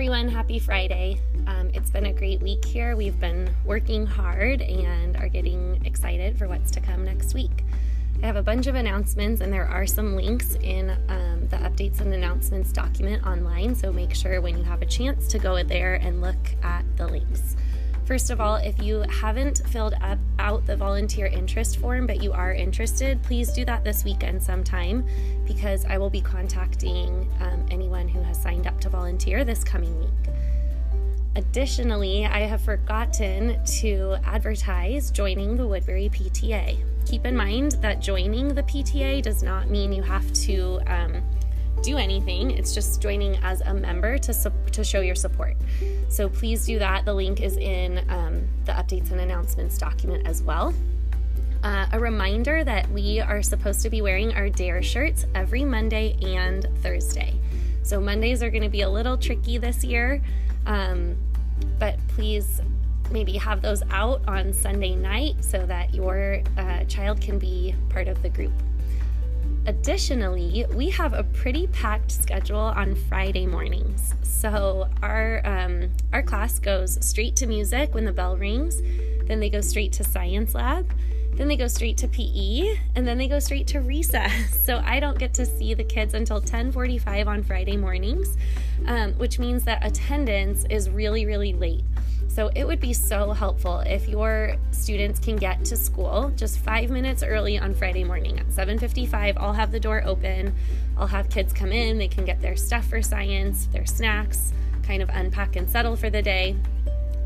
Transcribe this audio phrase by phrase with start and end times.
[0.00, 0.28] everyone.
[0.28, 1.20] Happy Friday.
[1.46, 2.96] Um, it's been a great week here.
[2.96, 7.64] We've been working hard and are getting excited for what's to come next week.
[8.22, 12.00] I have a bunch of announcements, and there are some links in um, the updates
[12.00, 13.74] and announcements document online.
[13.74, 17.06] So make sure when you have a chance to go there and look at the
[17.06, 17.56] links.
[18.10, 22.32] First of all, if you haven't filled up out the volunteer interest form but you
[22.32, 25.06] are interested, please do that this weekend sometime
[25.46, 29.96] because I will be contacting um, anyone who has signed up to volunteer this coming
[30.00, 30.34] week.
[31.36, 36.82] Additionally, I have forgotten to advertise joining the Woodbury PTA.
[37.06, 40.80] Keep in mind that joining the PTA does not mean you have to.
[40.88, 41.22] Um,
[41.82, 42.50] do anything.
[42.50, 45.56] It's just joining as a member to, su- to show your support.
[46.08, 47.04] So please do that.
[47.04, 50.74] The link is in um, the updates and announcements document as well.
[51.62, 56.16] Uh, a reminder that we are supposed to be wearing our DARE shirts every Monday
[56.22, 57.34] and Thursday.
[57.82, 60.22] So Mondays are going to be a little tricky this year,
[60.66, 61.16] um,
[61.78, 62.60] but please
[63.10, 68.08] maybe have those out on Sunday night so that your uh, child can be part
[68.08, 68.52] of the group.
[69.66, 74.14] Additionally, we have a pretty packed schedule on Friday mornings.
[74.22, 78.80] So our um, our class goes straight to music when the bell rings,
[79.28, 80.90] then they go straight to science lab,
[81.34, 84.32] then they go straight to PE, and then they go straight to recess.
[84.70, 88.36] So I don't get to see the kids until 10:45 on Friday mornings,
[88.86, 91.84] um, which means that attendance is really really late.
[92.28, 96.90] So it would be so helpful if your students can get to school just five
[96.90, 99.36] minutes early on Friday morning at 7:55.
[99.38, 100.54] I'll have the door open.
[100.96, 101.98] I'll have kids come in.
[101.98, 106.10] They can get their stuff for science, their snacks, kind of unpack and settle for
[106.10, 106.56] the day.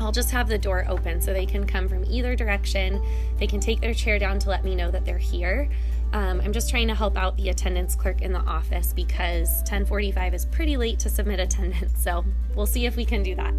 [0.00, 3.02] I'll just have the door open so they can come from either direction.
[3.38, 5.68] They can take their chair down to let me know that they're here.
[6.12, 10.34] Um, I'm just trying to help out the attendance clerk in the office because 10:45
[10.34, 11.92] is pretty late to submit attendance.
[12.08, 13.52] So we'll see if we can do that.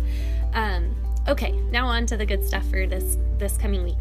[0.54, 0.96] Um,
[1.28, 3.96] Okay, now on to the good stuff for this this coming week.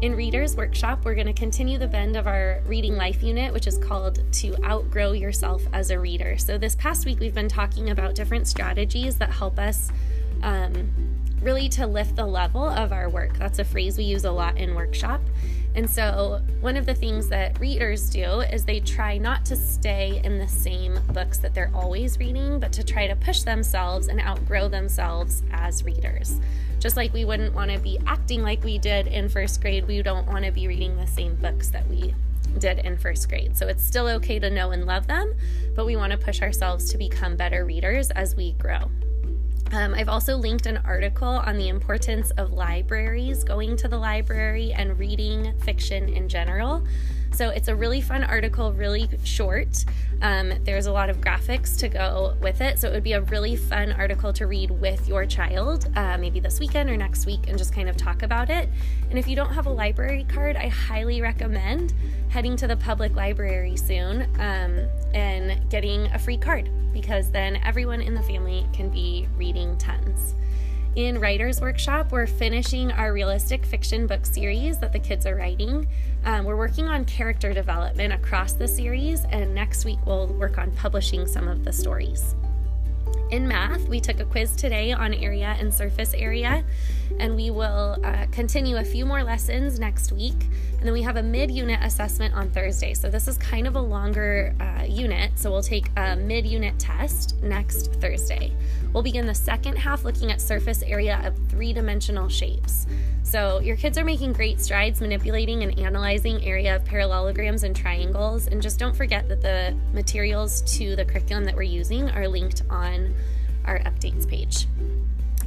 [0.00, 3.66] In Readers Workshop, we're going to continue the bend of our Reading Life unit, which
[3.66, 6.38] is called To Outgrow Yourself as a Reader.
[6.38, 9.90] So, this past week, we've been talking about different strategies that help us
[10.42, 10.90] um,
[11.40, 13.36] really to lift the level of our work.
[13.38, 15.20] That's a phrase we use a lot in workshop.
[15.74, 20.20] And so, one of the things that readers do is they try not to stay
[20.22, 24.20] in the same books that they're always reading, but to try to push themselves and
[24.20, 26.38] outgrow themselves as readers.
[26.78, 30.02] Just like we wouldn't want to be acting like we did in first grade, we
[30.02, 32.14] don't want to be reading the same books that we
[32.58, 33.56] did in first grade.
[33.56, 35.34] So, it's still okay to know and love them,
[35.74, 38.90] but we want to push ourselves to become better readers as we grow.
[39.72, 44.74] Um, I've also linked an article on the importance of libraries, going to the library,
[44.74, 46.84] and reading fiction in general.
[47.32, 49.84] So it's a really fun article, really short.
[50.20, 52.78] Um, there's a lot of graphics to go with it.
[52.78, 56.40] So it would be a really fun article to read with your child, uh, maybe
[56.40, 58.68] this weekend or next week, and just kind of talk about it.
[59.10, 61.94] And if you don't have a library card, I highly recommend
[62.28, 68.00] heading to the public library soon um, and getting a free card because then everyone
[68.00, 70.34] in the family can be reading tons.
[70.94, 75.88] In Writer's Workshop, we're finishing our realistic fiction book series that the kids are writing.
[76.26, 80.70] Um, we're working on character development across the series, and next week we'll work on
[80.72, 82.34] publishing some of the stories.
[83.30, 86.62] In math, we took a quiz today on area and surface area,
[87.18, 90.48] and we will uh, continue a few more lessons next week.
[90.78, 92.94] And then we have a mid unit assessment on Thursday.
[92.94, 95.38] So, this is kind of a longer uh, unit.
[95.38, 98.52] So, we'll take a mid unit test next Thursday.
[98.92, 102.86] We'll begin the second half looking at surface area of three dimensional shapes.
[103.22, 108.46] So, your kids are making great strides manipulating and analyzing area of parallelograms and triangles.
[108.48, 112.62] And just don't forget that the materials to the curriculum that we're using are linked
[112.68, 113.14] on
[113.64, 114.66] our updates page.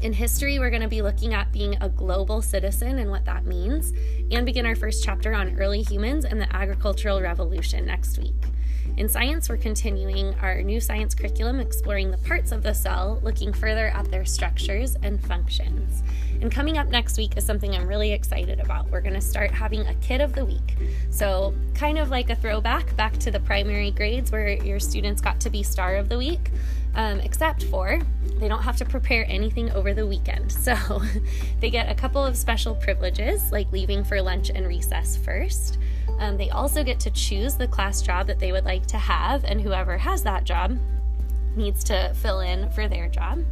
[0.02, 3.46] In history, we're going to be looking at being a global citizen and what that
[3.46, 3.94] means,
[4.30, 8.36] and begin our first chapter on early humans and the agricultural revolution next week.
[8.98, 13.52] In science, we're continuing our new science curriculum exploring the parts of the cell, looking
[13.52, 16.02] further at their structures and functions.
[16.40, 18.90] And coming up next week is something I'm really excited about.
[18.92, 20.78] We're going to start having a kid of the week.
[21.10, 25.42] So, kind of like a throwback back to the primary grades where your students got
[25.42, 26.52] to be star of the week,
[26.96, 28.00] um, except for
[28.40, 30.54] they don't have to prepare anything over the weekend.
[30.66, 31.02] So,
[31.60, 35.78] they get a couple of special privileges like leaving for lunch and recess first.
[36.18, 39.44] Um, they also get to choose the class job that they would like to have,
[39.44, 40.80] and whoever has that job
[41.56, 43.44] needs to fill in for their job.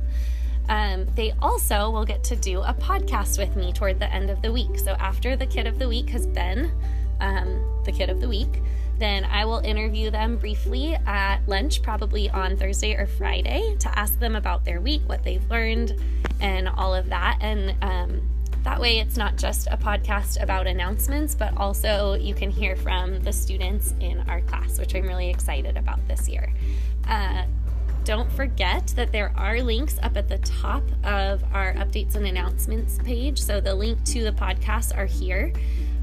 [0.69, 4.41] Um, they also will get to do a podcast with me toward the end of
[4.41, 4.79] the week.
[4.79, 6.71] So, after the kid of the week has been
[7.19, 8.61] um, the kid of the week,
[8.99, 14.19] then I will interview them briefly at lunch, probably on Thursday or Friday, to ask
[14.19, 15.99] them about their week, what they've learned,
[16.39, 17.37] and all of that.
[17.41, 18.29] And um,
[18.63, 23.19] that way, it's not just a podcast about announcements, but also you can hear from
[23.21, 26.53] the students in our class, which I'm really excited about this year.
[27.07, 27.43] Uh,
[28.05, 32.99] don't forget that there are links up at the top of our updates and announcements
[33.03, 33.41] page.
[33.41, 35.53] So the link to the podcast are here.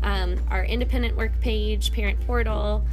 [0.02, 2.84] Um, our independent work page, parent portal,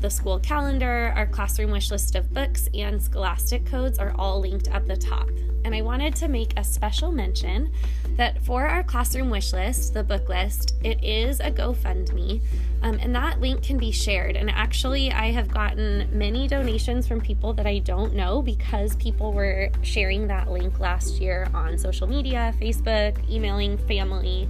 [0.00, 4.68] the school calendar, our classroom wish list of books, and scholastic codes are all linked
[4.68, 5.28] at the top.
[5.64, 7.72] And I wanted to make a special mention
[8.16, 12.40] that for our classroom wish list, the book list, it is a GoFundMe.
[12.82, 14.34] Um, and that link can be shared.
[14.34, 19.32] And actually, I have gotten many donations from people that I don't know because people
[19.32, 24.48] were sharing that link last year on social media, Facebook, emailing family.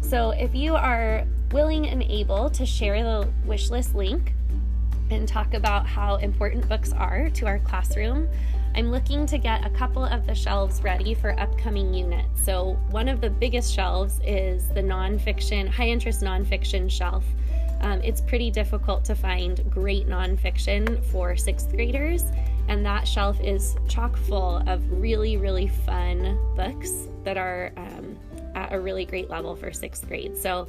[0.00, 4.32] So if you are willing and able to share the wish list link
[5.10, 8.28] and talk about how important books are to our classroom,
[8.74, 12.44] I'm looking to get a couple of the shelves ready for upcoming units.
[12.44, 17.24] So, one of the biggest shelves is the nonfiction, high interest nonfiction shelf.
[17.80, 22.24] Um, it's pretty difficult to find great nonfiction for sixth graders,
[22.68, 28.16] and that shelf is chock full of really, really fun books that are um,
[28.58, 30.36] at a really great level for sixth grade.
[30.36, 30.68] So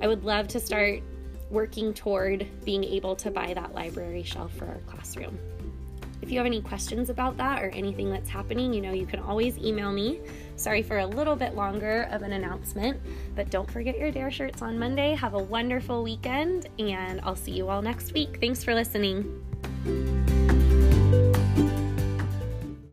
[0.00, 1.02] I would love to start
[1.50, 5.38] working toward being able to buy that library shelf for our classroom.
[6.22, 9.20] If you have any questions about that or anything that's happening, you know, you can
[9.20, 10.20] always email me.
[10.56, 12.98] Sorry for a little bit longer of an announcement,
[13.34, 15.14] but don't forget your Dare shirts on Monday.
[15.14, 18.38] Have a wonderful weekend, and I'll see you all next week.
[18.40, 20.23] Thanks for listening.